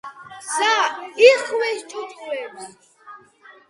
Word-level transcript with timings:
გზა 0.39 0.73
იხვის 1.27 1.87
ჭუჭულებს! 1.95 2.69